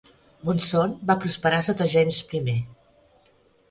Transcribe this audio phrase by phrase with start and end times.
[0.47, 2.57] Monson va prosperar sota James I.